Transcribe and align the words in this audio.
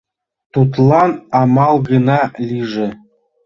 Тудлан 0.53 1.11
амал 1.41 1.75
гына 1.89 2.19
лийже. 2.47 2.87